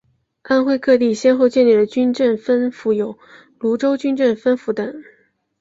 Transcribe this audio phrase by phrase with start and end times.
[0.41, 3.19] 安徽各地先后建立的军政分府有
[3.59, 5.03] 庐州军政分府等。